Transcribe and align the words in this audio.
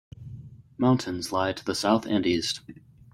Mountains 0.79 1.31
lie 1.31 1.53
to 1.53 1.63
the 1.63 1.75
south 1.75 2.07
and 2.07 2.25
east. 2.25 2.61